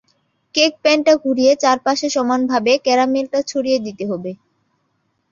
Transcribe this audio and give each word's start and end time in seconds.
Cake 0.55 0.71
প্যানটা 0.83 1.13
ঘুরিয়ে 1.23 1.53
চারপাশে 1.55 2.07
সমান 2.15 2.41
ভাবে 2.51 2.71
ক্যারামেলটা 2.85 3.39
ছড়িয়ে 3.47 3.79
দিতে 3.85 4.03
হবে। 4.11 4.31